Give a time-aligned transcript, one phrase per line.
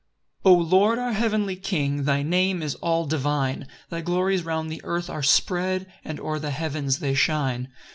[0.41, 4.81] 1 O Lord, our heavenly King, Thy name is all divine; Thy glories round the
[4.83, 7.67] earth are spread, And o'er the heavens they shine.